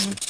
Thanks. 0.00 0.29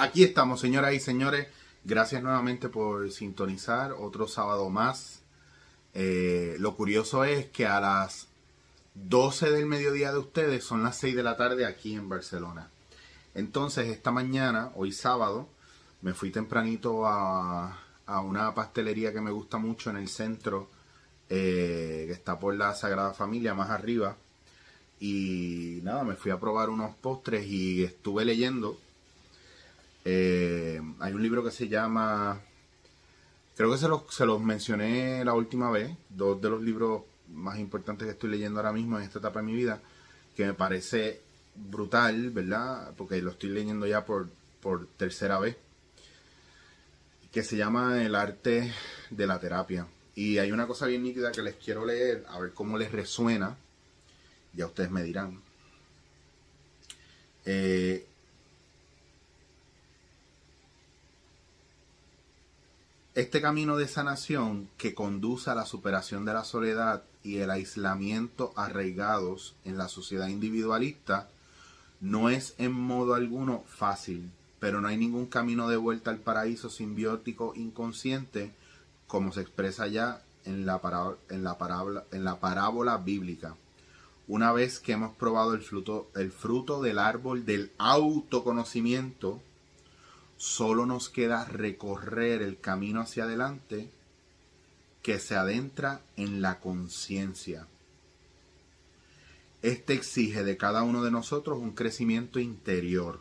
Aquí 0.00 0.24
estamos, 0.24 0.60
señoras 0.60 0.94
y 0.94 0.98
señores. 0.98 1.48
Gracias 1.84 2.22
nuevamente 2.22 2.70
por 2.70 3.10
sintonizar 3.10 3.92
otro 3.92 4.26
sábado 4.28 4.70
más. 4.70 5.20
Eh, 5.92 6.56
lo 6.58 6.74
curioso 6.74 7.22
es 7.24 7.48
que 7.50 7.66
a 7.66 7.82
las 7.82 8.28
12 8.94 9.50
del 9.50 9.66
mediodía 9.66 10.10
de 10.10 10.16
ustedes 10.16 10.64
son 10.64 10.82
las 10.82 10.96
6 10.96 11.16
de 11.16 11.22
la 11.22 11.36
tarde 11.36 11.66
aquí 11.66 11.96
en 11.96 12.08
Barcelona. 12.08 12.70
Entonces, 13.34 13.88
esta 13.88 14.10
mañana, 14.10 14.70
hoy 14.74 14.90
sábado, 14.90 15.50
me 16.00 16.14
fui 16.14 16.30
tempranito 16.30 17.06
a, 17.06 17.78
una 18.24 18.54
pastelería 18.54 19.12
que 19.12 19.20
me 19.20 19.30
gusta 19.30 19.58
mucho 19.58 19.90
en 19.90 19.98
el 19.98 20.08
centro, 20.08 20.70
eh, 21.28 22.04
que 22.06 22.14
está 22.14 22.38
por 22.38 22.54
la 22.54 22.74
Sagrada 22.74 23.12
Familia, 23.12 23.52
más 23.52 23.68
arriba. 23.68 24.16
Y 24.98 25.80
nada, 25.82 26.04
me 26.04 26.16
fui 26.16 26.30
a 26.30 26.40
probar 26.40 26.70
unos 26.70 26.94
postres 26.94 27.46
y 27.46 27.84
estuve 27.84 28.24
leyendo 28.24 28.78
eh, 30.04 30.80
hay 30.98 31.12
un 31.12 31.22
libro 31.22 31.44
que 31.44 31.50
se 31.50 31.68
llama, 31.68 32.40
creo 33.56 33.70
que 33.70 33.78
se 33.78 34.26
los, 34.26 34.40
mencioné 34.40 35.24
la 35.24 35.34
última 35.34 35.70
vez, 35.70 35.90
dos 36.08 36.40
de 36.40 36.50
los 36.50 36.62
libros 36.62 37.02
más 37.28 37.58
importantes 37.58 38.06
que 38.06 38.12
estoy 38.12 38.30
leyendo 38.30 38.58
ahora 38.58 38.72
mismo 38.72 38.98
en 38.98 39.04
esta 39.04 39.18
etapa 39.18 39.40
de 39.40 39.46
mi 39.46 39.54
vida, 39.54 39.80
que 40.34 40.46
me 40.46 40.54
parece 40.54 41.20
brutal, 41.54 42.30
¿verdad? 42.30 42.92
Porque 42.96 43.20
lo 43.20 43.30
estoy 43.30 43.50
leyendo 43.50 43.86
ya 43.86 44.04
por, 44.04 44.28
por 44.60 44.86
tercera 44.86 45.38
vez, 45.38 45.56
que 47.32 47.42
se 47.42 47.56
llama 47.56 48.02
El 48.02 48.14
arte 48.14 48.72
de 49.10 49.26
la 49.26 49.38
terapia. 49.38 49.86
Y 50.14 50.38
hay 50.38 50.50
una 50.52 50.66
cosa 50.66 50.86
bien 50.86 51.02
nítida 51.02 51.30
que 51.30 51.42
les 51.42 51.54
quiero 51.56 51.84
leer, 51.84 52.24
a 52.28 52.40
ver 52.40 52.52
cómo 52.52 52.76
les 52.76 52.90
resuena, 52.90 53.56
ya 54.52 54.66
ustedes 54.66 54.90
me 54.90 55.02
dirán. 55.02 55.40
Eh, 57.44 58.06
Este 63.20 63.42
camino 63.42 63.76
de 63.76 63.86
sanación 63.86 64.70
que 64.78 64.94
conduce 64.94 65.50
a 65.50 65.54
la 65.54 65.66
superación 65.66 66.24
de 66.24 66.32
la 66.32 66.42
soledad 66.42 67.02
y 67.22 67.36
el 67.36 67.50
aislamiento 67.50 68.54
arraigados 68.56 69.56
en 69.66 69.76
la 69.76 69.88
sociedad 69.88 70.28
individualista 70.28 71.28
no 72.00 72.30
es 72.30 72.54
en 72.56 72.72
modo 72.72 73.12
alguno 73.12 73.62
fácil, 73.68 74.30
pero 74.58 74.80
no 74.80 74.88
hay 74.88 74.96
ningún 74.96 75.26
camino 75.26 75.68
de 75.68 75.76
vuelta 75.76 76.10
al 76.10 76.16
paraíso 76.16 76.70
simbiótico 76.70 77.52
inconsciente 77.54 78.52
como 79.06 79.32
se 79.32 79.42
expresa 79.42 79.86
ya 79.86 80.22
en 80.46 80.64
la, 80.64 80.80
parábola 80.80 82.96
bíblica. 82.96 83.54
Una 84.28 84.50
vez 84.52 84.78
que 84.78 84.92
hemos 84.92 85.14
probado 85.14 85.52
el 85.52 85.60
fruto, 85.60 86.08
el 86.14 86.32
fruto 86.32 86.80
del 86.80 86.98
árbol 86.98 87.44
del 87.44 87.70
autoconocimiento, 87.76 89.42
solo 90.40 90.86
nos 90.86 91.10
queda 91.10 91.44
recorrer 91.44 92.40
el 92.40 92.58
camino 92.58 93.02
hacia 93.02 93.24
adelante 93.24 93.90
que 95.02 95.18
se 95.18 95.36
adentra 95.36 96.00
en 96.16 96.40
la 96.40 96.60
conciencia. 96.60 97.66
Este 99.60 99.92
exige 99.92 100.42
de 100.42 100.56
cada 100.56 100.82
uno 100.82 101.02
de 101.02 101.10
nosotros 101.10 101.58
un 101.58 101.72
crecimiento 101.72 102.38
interior. 102.38 103.20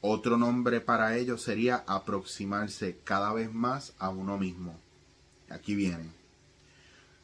Otro 0.00 0.38
nombre 0.38 0.80
para 0.80 1.18
ello 1.18 1.36
sería 1.36 1.84
aproximarse 1.86 2.96
cada 3.04 3.34
vez 3.34 3.52
más 3.52 3.92
a 3.98 4.08
uno 4.08 4.38
mismo. 4.38 4.80
Aquí 5.50 5.74
viene. 5.74 6.08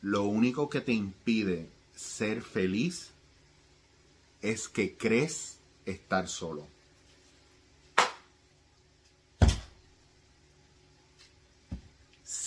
Lo 0.02 0.24
único 0.24 0.68
que 0.68 0.82
te 0.82 0.92
impide 0.92 1.70
ser 1.96 2.42
feliz 2.42 3.10
es 4.42 4.68
que 4.68 4.98
crees 4.98 5.56
estar 5.86 6.28
solo. 6.28 6.66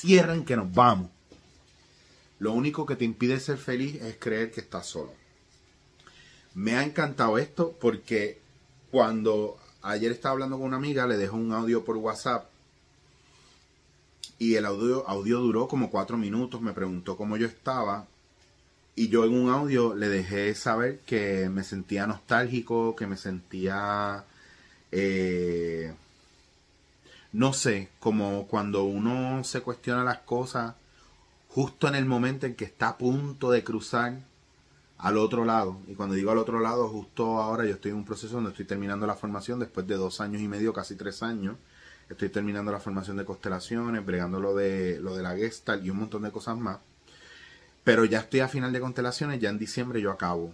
Cierren 0.03 0.43
que 0.43 0.57
nos 0.57 0.73
vamos. 0.73 1.09
Lo 2.39 2.51
único 2.51 2.85
que 2.85 2.97
te 2.97 3.05
impide 3.05 3.39
ser 3.39 3.57
feliz 3.57 4.01
es 4.01 4.17
creer 4.19 4.51
que 4.51 4.59
estás 4.59 4.85
solo. 4.85 5.13
Me 6.55 6.75
ha 6.75 6.83
encantado 6.83 7.37
esto 7.37 7.73
porque 7.79 8.41
cuando 8.91 9.57
ayer 9.81 10.11
estaba 10.11 10.33
hablando 10.33 10.57
con 10.57 10.67
una 10.67 10.77
amiga, 10.77 11.07
le 11.07 11.15
dejó 11.15 11.37
un 11.37 11.53
audio 11.53 11.85
por 11.85 11.95
WhatsApp 11.95 12.49
y 14.39 14.55
el 14.55 14.65
audio, 14.65 15.07
audio 15.07 15.39
duró 15.39 15.69
como 15.69 15.89
cuatro 15.89 16.17
minutos, 16.17 16.59
me 16.59 16.73
preguntó 16.73 17.15
cómo 17.15 17.37
yo 17.37 17.47
estaba 17.47 18.05
y 18.95 19.07
yo 19.07 19.23
en 19.23 19.33
un 19.33 19.49
audio 19.49 19.95
le 19.95 20.09
dejé 20.09 20.53
saber 20.53 20.99
que 21.05 21.47
me 21.49 21.63
sentía 21.63 22.07
nostálgico, 22.07 22.93
que 22.95 23.07
me 23.07 23.15
sentía 23.15 24.25
eh, 24.91 25.93
no 27.33 27.51
sé, 27.51 27.89
como 27.99 28.47
cuando 28.47 28.83
uno 28.83 29.43
se 29.43 29.61
cuestiona 29.61 30.03
las 30.03 30.19
cosas 30.19 30.75
justo 31.49 31.87
en 31.87 31.95
el 31.95 32.05
momento 32.05 32.45
en 32.45 32.55
que 32.55 32.65
está 32.65 32.89
a 32.89 32.97
punto 32.97 33.51
de 33.51 33.63
cruzar 33.63 34.19
al 34.99 35.17
otro 35.17 35.43
lado. 35.43 35.79
Y 35.87 35.95
cuando 35.95 36.15
digo 36.15 36.31
al 36.31 36.37
otro 36.37 36.59
lado, 36.59 36.87
justo 36.89 37.41
ahora 37.41 37.65
yo 37.65 37.73
estoy 37.73 37.91
en 37.91 37.97
un 37.97 38.05
proceso 38.05 38.35
donde 38.35 38.51
estoy 38.51 38.65
terminando 38.65 39.05
la 39.05 39.15
formación 39.15 39.59
después 39.59 39.85
de 39.87 39.95
dos 39.95 40.21
años 40.21 40.41
y 40.41 40.47
medio, 40.47 40.73
casi 40.73 40.95
tres 40.95 41.23
años. 41.23 41.57
Estoy 42.09 42.29
terminando 42.29 42.71
la 42.71 42.79
formación 42.79 43.17
de 43.17 43.25
constelaciones, 43.25 44.05
bregando 44.05 44.39
lo 44.39 44.55
de, 44.55 44.99
lo 44.99 45.15
de 45.15 45.23
la 45.23 45.35
Gestalt 45.35 45.83
y 45.83 45.89
un 45.89 45.97
montón 45.97 46.21
de 46.21 46.31
cosas 46.31 46.57
más. 46.57 46.77
Pero 47.83 48.05
ya 48.05 48.19
estoy 48.19 48.41
a 48.41 48.47
final 48.47 48.71
de 48.71 48.79
constelaciones, 48.79 49.39
ya 49.39 49.49
en 49.49 49.57
diciembre 49.57 50.01
yo 50.01 50.11
acabo. 50.11 50.53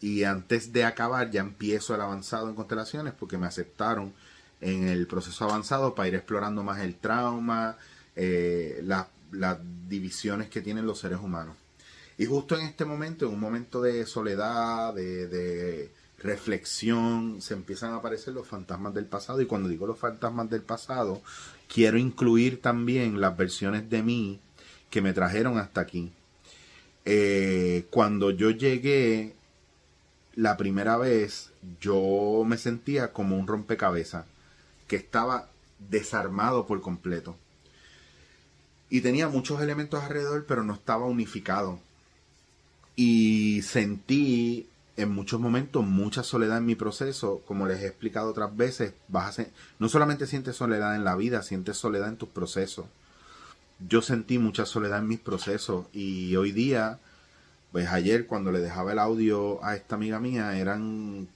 Y 0.00 0.24
antes 0.24 0.72
de 0.72 0.84
acabar 0.84 1.30
ya 1.30 1.40
empiezo 1.40 1.94
el 1.94 2.00
avanzado 2.00 2.48
en 2.48 2.54
constelaciones 2.54 3.12
porque 3.12 3.36
me 3.36 3.46
aceptaron 3.46 4.14
en 4.60 4.88
el 4.88 5.06
proceso 5.06 5.44
avanzado 5.44 5.94
para 5.94 6.08
ir 6.08 6.14
explorando 6.14 6.62
más 6.62 6.80
el 6.80 6.96
trauma, 6.96 7.76
eh, 8.16 8.82
las 8.82 9.58
divisiones 9.88 10.48
que 10.48 10.60
tienen 10.60 10.86
los 10.86 10.98
seres 10.98 11.18
humanos. 11.18 11.56
Y 12.18 12.26
justo 12.26 12.58
en 12.58 12.66
este 12.66 12.84
momento, 12.84 13.26
en 13.26 13.32
un 13.32 13.40
momento 13.40 13.80
de 13.80 14.04
soledad, 14.04 14.94
de, 14.94 15.90
reflexión, 16.18 17.40
se 17.40 17.54
empiezan 17.54 17.94
a 17.94 17.96
aparecer 17.96 18.34
los 18.34 18.46
fantasmas 18.46 18.92
del 18.92 19.06
pasado. 19.06 19.40
Y 19.40 19.46
cuando 19.46 19.70
digo 19.70 19.86
los 19.86 19.98
fantasmas 19.98 20.50
del 20.50 20.60
pasado, 20.60 21.22
quiero 21.66 21.96
incluir 21.96 22.60
también 22.60 23.22
las 23.22 23.34
versiones 23.38 23.88
de 23.88 24.02
mí 24.02 24.38
que 24.90 25.00
me 25.00 25.14
trajeron 25.14 25.56
hasta 25.56 25.80
aquí. 25.80 26.12
Eh, 27.06 27.86
cuando 27.88 28.30
yo 28.32 28.50
llegué 28.50 29.34
la 30.34 30.58
primera 30.58 30.98
vez, 30.98 31.52
yo 31.80 32.42
me 32.46 32.58
sentía 32.58 33.14
como 33.14 33.38
un 33.38 33.46
rompecabezas 33.46 34.26
que 34.90 34.96
estaba 34.96 35.48
desarmado 35.78 36.66
por 36.66 36.80
completo. 36.80 37.36
Y 38.88 39.02
tenía 39.02 39.28
muchos 39.28 39.62
elementos 39.62 40.02
alrededor, 40.02 40.46
pero 40.48 40.64
no 40.64 40.74
estaba 40.74 41.06
unificado. 41.06 41.78
Y 42.96 43.62
sentí 43.62 44.66
en 44.96 45.12
muchos 45.12 45.38
momentos 45.38 45.86
mucha 45.86 46.24
soledad 46.24 46.58
en 46.58 46.66
mi 46.66 46.74
proceso, 46.74 47.40
como 47.46 47.68
les 47.68 47.80
he 47.82 47.86
explicado 47.86 48.30
otras 48.30 48.56
veces, 48.56 48.92
vas 49.06 49.38
a 49.38 49.46
no 49.78 49.88
solamente 49.88 50.26
sientes 50.26 50.56
soledad 50.56 50.96
en 50.96 51.04
la 51.04 51.14
vida, 51.14 51.44
sientes 51.44 51.76
soledad 51.76 52.08
en 52.08 52.16
tus 52.16 52.28
procesos. 52.28 52.86
Yo 53.88 54.02
sentí 54.02 54.38
mucha 54.38 54.66
soledad 54.66 54.98
en 54.98 55.06
mis 55.06 55.20
procesos 55.20 55.86
y 55.92 56.34
hoy 56.34 56.50
día, 56.50 56.98
pues 57.70 57.88
ayer 57.90 58.26
cuando 58.26 58.50
le 58.50 58.58
dejaba 58.58 58.90
el 58.90 58.98
audio 58.98 59.64
a 59.64 59.76
esta 59.76 59.94
amiga 59.94 60.18
mía, 60.18 60.58
eran 60.58 61.28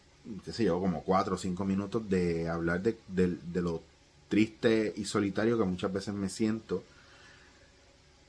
qué 0.44 0.52
sé 0.52 0.64
yo, 0.64 0.80
como 0.80 1.02
cuatro 1.02 1.34
o 1.34 1.38
cinco 1.38 1.64
minutos 1.64 2.08
de 2.08 2.48
hablar 2.48 2.82
de, 2.82 3.38
lo 3.54 3.82
triste 4.28 4.92
y 4.96 5.04
solitario 5.04 5.58
que 5.58 5.64
muchas 5.64 5.92
veces 5.92 6.14
me 6.14 6.28
siento. 6.28 6.82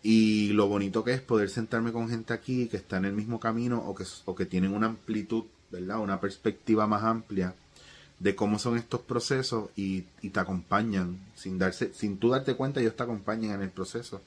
Y 0.03 0.49
lo 0.49 0.67
bonito 0.67 1.03
que 1.03 1.13
es 1.13 1.21
poder 1.21 1.49
sentarme 1.49 1.91
con 1.91 2.09
gente 2.09 2.33
aquí 2.33 2.67
que 2.67 2.77
está 2.77 2.97
en 2.97 3.05
el 3.05 3.13
mismo 3.13 3.39
camino 3.39 3.79
o 3.79 3.95
que, 3.95 4.03
o 4.25 4.35
que 4.35 4.45
tienen 4.45 4.73
una 4.73 4.87
amplitud, 4.87 5.45
¿verdad? 5.71 5.99
Una 5.99 6.19
perspectiva 6.19 6.85
más 6.85 7.03
amplia 7.03 7.55
de 8.19 8.35
cómo 8.35 8.59
son 8.59 8.77
estos 8.77 9.01
procesos 9.01 9.69
y, 9.75 10.01
te 10.01 10.39
acompañan. 10.39 11.19
Sin, 11.35 11.57
darse, 11.57 11.93
sin 11.93 12.17
tú 12.17 12.29
darte 12.29 12.55
cuenta, 12.55 12.81
ellos 12.81 12.95
te 12.95 13.03
acompañan 13.03 13.55
en 13.55 13.61
el 13.63 13.69
proceso. 13.69 14.21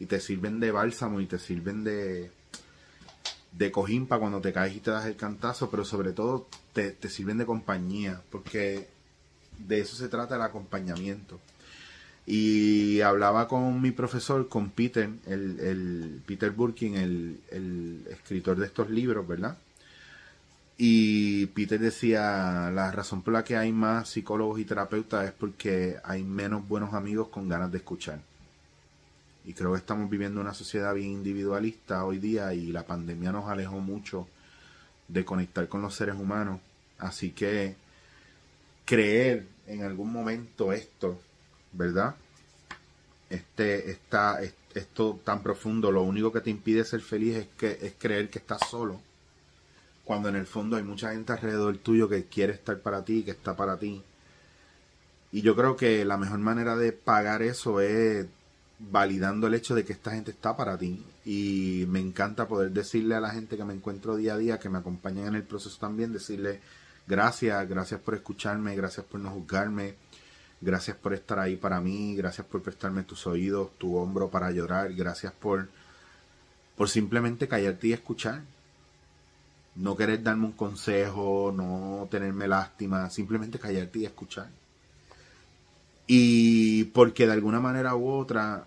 Y 0.00 0.06
te 0.06 0.20
sirven 0.20 0.60
de 0.60 0.70
bálsamo 0.70 1.20
y 1.20 1.26
te 1.26 1.38
sirven 1.38 1.84
de, 1.84 2.30
de 3.52 3.70
cojín 3.70 4.06
para 4.06 4.20
cuando 4.20 4.40
te 4.40 4.52
caes 4.52 4.76
y 4.76 4.80
te 4.80 4.90
das 4.90 5.06
el 5.06 5.16
cantazo, 5.16 5.70
pero 5.70 5.84
sobre 5.84 6.12
todo 6.12 6.48
te, 6.72 6.96
sirven 7.08 7.38
de 7.38 7.46
compañía, 7.46 8.22
porque 8.30 8.88
de 9.58 9.80
eso 9.80 9.96
se 9.96 10.08
trata 10.08 10.36
el 10.36 10.42
acompañamiento. 10.42 11.40
Y 12.26 13.00
hablaba 13.00 13.48
con 13.48 13.80
mi 13.80 13.90
profesor, 13.90 14.48
con 14.48 14.70
Peter, 14.70 15.08
el, 15.26 15.60
el 15.60 16.22
Peter 16.26 16.50
Burkin, 16.50 16.96
el, 16.96 17.40
el 17.50 18.06
escritor 18.10 18.58
de 18.58 18.66
estos 18.66 18.90
libros, 18.90 19.26
¿verdad? 19.26 19.56
Y 20.76 21.46
Peter 21.46 21.80
decía, 21.80 22.70
la 22.72 22.92
razón 22.92 23.22
por 23.22 23.34
la 23.34 23.42
que 23.42 23.56
hay 23.56 23.72
más 23.72 24.10
psicólogos 24.10 24.60
y 24.60 24.64
terapeutas 24.64 25.26
es 25.26 25.32
porque 25.32 25.96
hay 26.04 26.22
menos 26.22 26.68
buenos 26.68 26.94
amigos 26.94 27.28
con 27.28 27.48
ganas 27.48 27.72
de 27.72 27.78
escuchar. 27.78 28.20
Y 29.48 29.54
creo 29.54 29.72
que 29.72 29.78
estamos 29.78 30.10
viviendo 30.10 30.42
una 30.42 30.52
sociedad 30.52 30.94
bien 30.94 31.10
individualista 31.10 32.04
hoy 32.04 32.18
día 32.18 32.52
y 32.52 32.66
la 32.66 32.84
pandemia 32.84 33.32
nos 33.32 33.48
alejó 33.48 33.80
mucho 33.80 34.28
de 35.08 35.24
conectar 35.24 35.66
con 35.68 35.80
los 35.80 35.94
seres 35.94 36.16
humanos. 36.16 36.60
Así 36.98 37.30
que 37.30 37.74
creer 38.84 39.46
en 39.66 39.84
algún 39.84 40.12
momento 40.12 40.70
esto, 40.70 41.18
¿verdad? 41.72 42.14
Este, 43.30 43.90
está, 43.90 44.38
esto 44.74 45.18
tan 45.24 45.42
profundo, 45.42 45.90
lo 45.92 46.02
único 46.02 46.30
que 46.30 46.42
te 46.42 46.50
impide 46.50 46.84
ser 46.84 47.00
feliz 47.00 47.36
es, 47.36 47.46
que, 47.56 47.78
es 47.80 47.94
creer 47.98 48.28
que 48.28 48.40
estás 48.40 48.60
solo. 48.68 49.00
Cuando 50.04 50.28
en 50.28 50.36
el 50.36 50.46
fondo 50.46 50.76
hay 50.76 50.82
mucha 50.82 51.12
gente 51.12 51.32
alrededor 51.32 51.78
tuyo 51.78 52.06
que 52.06 52.26
quiere 52.26 52.52
estar 52.52 52.80
para 52.80 53.02
ti, 53.02 53.22
que 53.22 53.30
está 53.30 53.56
para 53.56 53.78
ti. 53.78 54.02
Y 55.32 55.40
yo 55.40 55.56
creo 55.56 55.74
que 55.74 56.04
la 56.04 56.18
mejor 56.18 56.40
manera 56.40 56.76
de 56.76 56.92
pagar 56.92 57.40
eso 57.40 57.80
es 57.80 58.26
validando 58.78 59.46
el 59.46 59.54
hecho 59.54 59.74
de 59.74 59.84
que 59.84 59.92
esta 59.92 60.12
gente 60.12 60.30
está 60.30 60.56
para 60.56 60.78
ti. 60.78 61.04
Y 61.24 61.84
me 61.88 62.00
encanta 62.00 62.48
poder 62.48 62.70
decirle 62.70 63.14
a 63.14 63.20
la 63.20 63.30
gente 63.30 63.56
que 63.56 63.64
me 63.64 63.74
encuentro 63.74 64.16
día 64.16 64.34
a 64.34 64.38
día, 64.38 64.58
que 64.58 64.68
me 64.68 64.78
acompañan 64.78 65.28
en 65.28 65.34
el 65.36 65.42
proceso 65.42 65.78
también, 65.78 66.12
decirle, 66.12 66.60
Gracias, 67.08 67.66
gracias 67.66 68.00
por 68.02 68.14
escucharme, 68.14 68.76
gracias 68.76 69.06
por 69.06 69.18
no 69.18 69.30
juzgarme, 69.30 69.94
gracias 70.60 70.94
por 70.94 71.14
estar 71.14 71.38
ahí 71.38 71.56
para 71.56 71.80
mí, 71.80 72.14
gracias 72.14 72.46
por 72.46 72.62
prestarme 72.62 73.02
tus 73.02 73.26
oídos, 73.26 73.70
tu 73.78 73.96
hombro 73.96 74.28
para 74.28 74.50
llorar, 74.50 74.92
gracias 74.92 75.32
por, 75.32 75.70
por 76.76 76.90
simplemente 76.90 77.48
callarte 77.48 77.86
y 77.86 77.92
escuchar. 77.94 78.42
No 79.74 79.96
querer 79.96 80.22
darme 80.22 80.44
un 80.44 80.52
consejo, 80.52 81.50
no 81.56 82.06
tenerme 82.10 82.46
lástima, 82.46 83.08
simplemente 83.08 83.58
callarte 83.58 84.00
y 84.00 84.04
escuchar. 84.04 84.50
Y 86.06 86.57
porque 86.84 87.26
de 87.26 87.32
alguna 87.32 87.60
manera 87.60 87.94
u 87.96 88.08
otra 88.08 88.66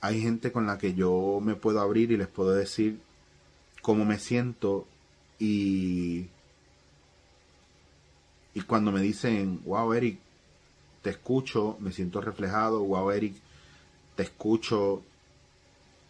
hay 0.00 0.20
gente 0.20 0.52
con 0.52 0.66
la 0.66 0.78
que 0.78 0.94
yo 0.94 1.40
me 1.42 1.54
puedo 1.54 1.80
abrir 1.80 2.12
y 2.12 2.16
les 2.16 2.28
puedo 2.28 2.52
decir 2.52 2.98
cómo 3.82 4.04
me 4.04 4.18
siento 4.18 4.86
y 5.38 6.26
y 8.54 8.62
cuando 8.62 8.90
me 8.90 9.02
dicen, 9.02 9.60
wow, 9.66 9.92
Eric, 9.92 10.18
te 11.02 11.10
escucho, 11.10 11.76
me 11.78 11.92
siento 11.92 12.22
reflejado, 12.22 12.82
wow, 12.82 13.10
Eric, 13.10 13.34
te 14.14 14.22
escucho 14.22 15.02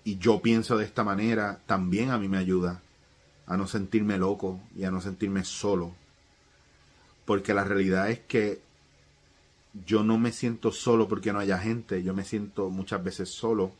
y 0.05 0.19
yo 0.19 0.41
pienso 0.41 0.79
de 0.79 0.85
esta 0.85 1.03
manera, 1.03 1.59
también 1.67 2.11
a 2.11 2.19
mí 2.19 2.29
me 2.29 2.39
ayuda 2.39 2.81
a 3.47 3.57
no 3.57 3.67
sentirme 3.67 4.17
loco 4.17 4.61
y 4.77 4.85
a 4.85 4.93
no 4.93 5.01
sentirme 5.01 5.45
solo. 5.45 5.93
Porque 7.25 7.53
la 7.53 7.65
realidad 7.65 8.11
es 8.11 8.21
que 8.21 8.61
yo 9.85 10.03
no 10.03 10.19
me 10.19 10.33
siento 10.33 10.73
solo 10.73 11.09
porque 11.09 11.33
no 11.33 11.41
haya 11.41 11.59
gente, 11.59 12.03
yo 12.03 12.15
me 12.15 12.25
siento 12.25 12.71
muchas 12.71 13.03
veces 13.03 13.29
solo 13.29 13.73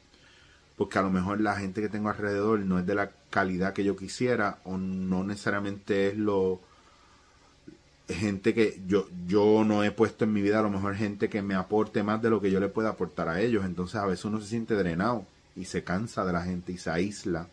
porque 0.77 0.99
a 0.99 1.03
lo 1.03 1.11
mejor 1.11 1.41
la 1.41 1.57
gente 1.57 1.81
que 1.81 1.89
tengo 1.89 2.11
alrededor 2.11 2.61
no 2.61 2.79
es 2.79 2.87
de 2.87 2.95
la 2.95 3.11
calidad 3.31 3.73
que 3.73 3.85
yo 3.85 3.97
quisiera 3.97 4.59
o 4.65 4.77
no 4.77 5.25
necesariamente 5.25 6.09
es 6.09 6.19
lo 6.19 6.61
gente 8.09 8.55
que 8.55 8.81
yo, 8.87 9.09
yo 9.27 9.65
no 9.65 9.83
he 9.83 9.91
puesto 9.91 10.25
en 10.25 10.33
mi 10.33 10.43
vida, 10.43 10.61
a 10.61 10.63
lo 10.63 10.71
mejor 10.71 10.95
gente 10.95 11.29
que 11.29 11.43
me 11.43 11.55
aporte 11.55 12.03
más 12.03 12.23
de 12.23 12.31
lo 12.31 12.41
que 12.41 12.51
yo 12.51 12.61
le 12.61 12.69
pueda 12.69 12.91
aportar 12.91 13.29
a 13.29 13.41
ellos. 13.41 13.65
Entonces 13.65 13.97
a 13.97 14.07
veces 14.07 14.27
uno 14.27 14.41
se 14.41 14.47
siente 14.47 14.75
drenado 14.75 15.27
y 15.57 15.65
se 15.65 15.83
cansa 15.83 16.25
de 16.25 16.33
la 16.33 16.43
gente 16.43 16.73
y 16.73 16.79
se 16.79 16.91
aísla. 16.91 17.49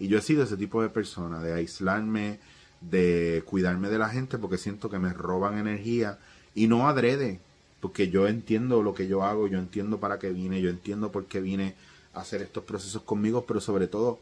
Y 0.00 0.08
yo 0.08 0.18
he 0.18 0.22
sido 0.22 0.42
ese 0.42 0.56
tipo 0.56 0.82
de 0.82 0.88
persona, 0.88 1.40
de 1.40 1.52
aislarme, 1.52 2.40
de 2.80 3.44
cuidarme 3.46 3.90
de 3.90 3.98
la 3.98 4.08
gente 4.08 4.38
porque 4.38 4.56
siento 4.56 4.88
que 4.90 4.98
me 4.98 5.12
roban 5.12 5.58
energía 5.58 6.18
y 6.54 6.66
no 6.66 6.88
adrede, 6.88 7.40
porque 7.80 8.10
yo 8.10 8.28
entiendo 8.28 8.82
lo 8.82 8.94
que 8.94 9.08
yo 9.08 9.22
hago, 9.22 9.46
yo 9.46 9.58
entiendo 9.58 9.98
para 9.98 10.18
qué 10.18 10.30
vine, 10.30 10.60
yo 10.60 10.70
entiendo 10.70 11.10
por 11.10 11.26
qué 11.26 11.40
vine 11.40 11.74
a 12.14 12.20
hacer 12.20 12.42
estos 12.42 12.64
procesos 12.64 13.02
conmigo, 13.02 13.44
pero 13.46 13.60
sobre 13.60 13.86
todo 13.86 14.18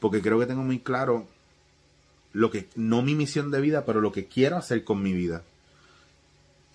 porque 0.00 0.20
creo 0.20 0.38
que 0.40 0.46
tengo 0.46 0.62
muy 0.64 0.80
claro 0.80 1.26
lo 2.32 2.50
que, 2.50 2.68
no 2.74 3.02
mi 3.02 3.14
misión 3.14 3.50
de 3.50 3.60
vida, 3.60 3.84
pero 3.84 4.00
lo 4.00 4.10
que 4.10 4.26
quiero 4.26 4.56
hacer 4.56 4.82
con 4.82 5.02
mi 5.02 5.12
vida. 5.12 5.42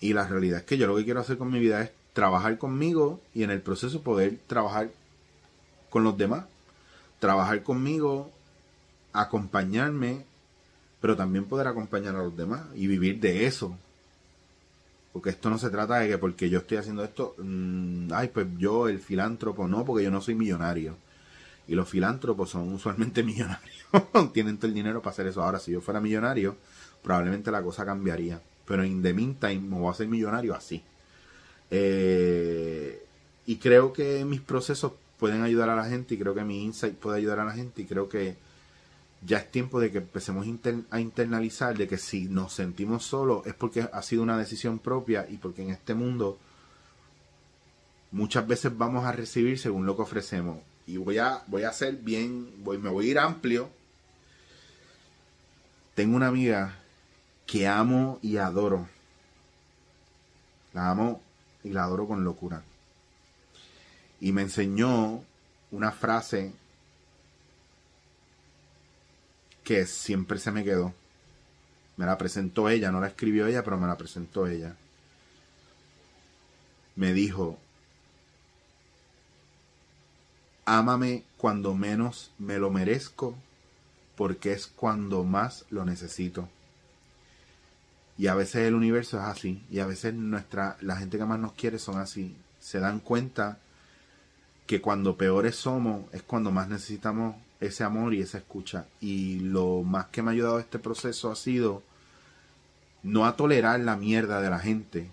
Y 0.00 0.14
la 0.14 0.26
realidad 0.26 0.60
es 0.60 0.64
que 0.64 0.78
yo 0.78 0.86
lo 0.86 0.96
que 0.96 1.04
quiero 1.04 1.20
hacer 1.20 1.36
con 1.36 1.50
mi 1.50 1.58
vida 1.58 1.82
es 1.82 1.90
trabajar 2.14 2.56
conmigo 2.56 3.20
y 3.34 3.42
en 3.42 3.50
el 3.50 3.60
proceso 3.60 4.02
poder 4.02 4.38
trabajar 4.46 4.90
con 5.90 6.04
los 6.04 6.16
demás. 6.16 6.46
Trabajar 7.18 7.62
conmigo, 7.64 8.30
acompañarme, 9.12 10.24
pero 11.00 11.16
también 11.16 11.44
poder 11.44 11.66
acompañar 11.66 12.14
a 12.14 12.22
los 12.22 12.36
demás 12.36 12.62
y 12.74 12.86
vivir 12.86 13.20
de 13.20 13.46
eso. 13.46 13.76
Porque 15.12 15.30
esto 15.30 15.50
no 15.50 15.58
se 15.58 15.70
trata 15.70 15.98
de 15.98 16.08
que 16.08 16.18
porque 16.18 16.50
yo 16.50 16.58
estoy 16.58 16.78
haciendo 16.78 17.02
esto, 17.02 17.34
mm, 17.38 18.12
ay, 18.12 18.28
pues 18.28 18.46
yo 18.58 18.88
el 18.88 18.98
filántropo, 19.00 19.66
no, 19.66 19.84
porque 19.84 20.04
yo 20.04 20.10
no 20.10 20.20
soy 20.20 20.34
millonario. 20.34 20.96
Y 21.66 21.74
los 21.74 21.88
filántropos 21.88 22.50
son 22.50 22.72
usualmente 22.72 23.22
millonarios. 23.24 23.86
Tienen 24.32 24.56
todo 24.58 24.68
el 24.68 24.74
dinero 24.74 25.00
para 25.00 25.12
hacer 25.12 25.26
eso. 25.26 25.42
Ahora, 25.42 25.58
si 25.58 25.72
yo 25.72 25.80
fuera 25.80 26.00
millonario, 26.00 26.56
probablemente 27.02 27.50
la 27.50 27.62
cosa 27.62 27.84
cambiaría. 27.84 28.40
Pero 28.64 28.84
en 28.84 29.02
the 29.02 29.14
meantime, 29.14 29.60
me 29.60 29.78
voy 29.78 29.90
a 29.90 29.94
ser 29.94 30.08
millonario 30.08 30.54
así. 30.54 30.82
Eh, 31.70 33.04
y 33.46 33.56
creo 33.56 33.92
que 33.92 34.24
mis 34.24 34.40
procesos 34.40 34.92
pueden 35.18 35.42
ayudar 35.42 35.68
a 35.70 35.76
la 35.76 35.84
gente 35.84 36.14
y 36.14 36.18
creo 36.18 36.34
que 36.34 36.44
mi 36.44 36.64
insight 36.64 36.94
puede 36.94 37.18
ayudar 37.18 37.40
a 37.40 37.44
la 37.44 37.52
gente 37.52 37.82
y 37.82 37.86
creo 37.86 38.08
que 38.08 38.36
ya 39.22 39.38
es 39.38 39.50
tiempo 39.50 39.80
de 39.80 39.90
que 39.90 39.98
empecemos 39.98 40.46
a 40.90 41.00
internalizar 41.00 41.76
de 41.76 41.88
que 41.88 41.98
si 41.98 42.28
nos 42.28 42.52
sentimos 42.52 43.04
solos 43.04 43.46
es 43.46 43.54
porque 43.54 43.88
ha 43.92 44.02
sido 44.02 44.22
una 44.22 44.38
decisión 44.38 44.78
propia 44.78 45.26
y 45.28 45.38
porque 45.38 45.62
en 45.62 45.70
este 45.70 45.94
mundo 45.94 46.38
muchas 48.12 48.46
veces 48.46 48.76
vamos 48.76 49.04
a 49.04 49.12
recibir 49.12 49.58
según 49.58 49.86
lo 49.86 49.96
que 49.96 50.02
ofrecemos 50.02 50.58
y 50.88 50.96
voy 50.96 51.18
a, 51.18 51.42
voy 51.48 51.64
a 51.64 51.68
hacer 51.68 51.96
bien, 51.96 52.50
me 52.64 52.88
voy 52.88 53.08
a 53.08 53.10
ir 53.10 53.18
amplio. 53.18 53.68
Tengo 55.94 56.16
una 56.16 56.28
amiga 56.28 56.76
que 57.46 57.68
amo 57.68 58.18
y 58.22 58.38
adoro. 58.38 58.88
La 60.72 60.90
amo 60.90 61.20
y 61.62 61.70
la 61.70 61.84
adoro 61.84 62.08
con 62.08 62.24
locura. 62.24 62.62
Y 64.18 64.32
me 64.32 64.40
enseñó 64.40 65.22
una 65.70 65.92
frase 65.92 66.54
que 69.68 69.84
siempre 69.84 70.38
se 70.38 70.50
me 70.50 70.64
quedó. 70.64 70.94
Me 71.98 72.06
la 72.06 72.16
presentó 72.16 72.70
ella, 72.70 72.90
no 72.90 73.02
la 73.02 73.08
escribió 73.08 73.46
ella, 73.46 73.62
pero 73.62 73.76
me 73.76 73.86
la 73.86 73.98
presentó 73.98 74.46
ella. 74.46 74.74
Me 76.96 77.12
dijo, 77.12 77.58
Ámame 80.64 81.24
cuando 81.36 81.74
menos 81.74 82.30
me 82.38 82.56
lo 82.56 82.70
merezco, 82.70 83.34
porque 84.16 84.54
es 84.54 84.68
cuando 84.68 85.22
más 85.24 85.66
lo 85.68 85.84
necesito. 85.84 86.48
Y 88.16 88.28
a 88.28 88.34
veces 88.34 88.66
el 88.66 88.74
universo 88.74 89.18
es 89.18 89.24
así, 89.24 89.62
y 89.70 89.80
a 89.80 89.86
veces 89.86 90.14
nuestra, 90.14 90.78
la 90.80 90.96
gente 90.96 91.18
que 91.18 91.26
más 91.26 91.40
nos 91.40 91.52
quiere 91.52 91.78
son 91.78 91.98
así. 91.98 92.34
Se 92.58 92.80
dan 92.80 93.00
cuenta 93.00 93.58
que 94.66 94.80
cuando 94.80 95.18
peores 95.18 95.56
somos 95.56 96.06
es 96.14 96.22
cuando 96.22 96.50
más 96.52 96.70
necesitamos 96.70 97.36
ese 97.60 97.84
amor 97.84 98.14
y 98.14 98.20
esa 98.20 98.38
escucha. 98.38 98.86
Y 99.00 99.40
lo 99.40 99.82
más 99.82 100.06
que 100.06 100.22
me 100.22 100.30
ha 100.30 100.32
ayudado 100.32 100.58
este 100.58 100.78
proceso 100.78 101.30
ha 101.30 101.36
sido 101.36 101.82
no 103.02 103.26
a 103.26 103.36
tolerar 103.36 103.80
la 103.80 103.96
mierda 103.96 104.40
de 104.40 104.50
la 104.50 104.58
gente, 104.58 105.10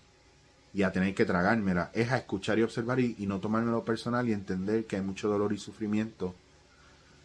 y 0.76 0.84
a 0.84 0.92
tener 0.92 1.16
que 1.16 1.24
tragármela, 1.24 1.90
es 1.94 2.12
a 2.12 2.18
escuchar 2.18 2.60
y 2.60 2.64
observar 2.64 3.00
y, 3.00 3.16
no 3.26 3.40
tomármelo 3.40 3.86
personal 3.86 4.28
y 4.28 4.34
entender 4.34 4.84
que 4.84 4.98
hay 4.98 5.02
mucho 5.02 5.30
dolor 5.30 5.54
y 5.54 5.58
sufrimiento 5.58 6.36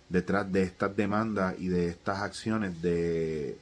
detrás 0.08 0.50
de 0.52 0.62
estas 0.62 0.94
demandas 0.94 1.56
y 1.58 1.66
de 1.66 1.88
estas 1.88 2.20
acciones 2.20 2.80
de 2.80 3.58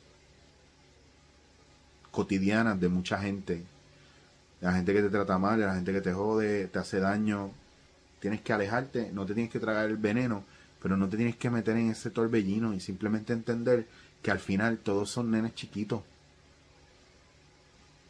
cotidianas 2.10 2.78
de 2.78 2.88
mucha 2.90 3.18
gente. 3.18 3.62
La 4.60 4.74
gente 4.74 4.92
que 4.92 5.00
te 5.00 5.08
trata 5.08 5.38
mal, 5.38 5.58
la 5.58 5.74
gente 5.74 5.90
que 5.94 6.02
te 6.02 6.12
jode, 6.12 6.66
te 6.66 6.78
hace 6.78 7.00
daño. 7.00 7.50
Tienes 8.20 8.42
que 8.42 8.52
alejarte, 8.52 9.10
no 9.14 9.24
te 9.24 9.32
tienes 9.32 9.50
que 9.50 9.58
tragar 9.58 9.88
el 9.88 9.96
veneno, 9.96 10.44
pero 10.82 10.96
no 10.96 11.08
te 11.08 11.16
tienes 11.16 11.36
que 11.36 11.50
meter 11.50 11.76
en 11.76 11.90
ese 11.90 12.10
torbellino 12.10 12.74
y 12.74 12.80
simplemente 12.80 13.32
entender 13.32 13.86
que 14.22 14.30
al 14.30 14.38
final 14.38 14.78
todos 14.78 15.10
son 15.10 15.30
nenes 15.30 15.54
chiquitos 15.54 16.02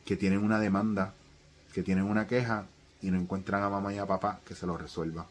que 0.05 0.17
tienen 0.17 0.43
una 0.43 0.59
demanda 0.59 1.15
que 1.73 1.83
tienen 1.83 2.05
una 2.05 2.27
queja 2.27 2.67
y 3.03 3.11
no 3.11 3.21
encuentran 3.21 3.63
a 3.63 3.69
mamá 3.69 3.93
y 3.93 3.99
a 3.99 4.07
papá 4.07 4.41
que 4.45 4.55
se 4.55 4.67
lo 4.67 4.77
resuelva. 4.77 5.27